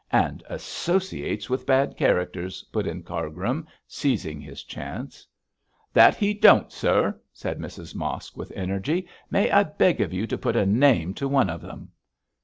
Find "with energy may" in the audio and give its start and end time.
8.35-9.51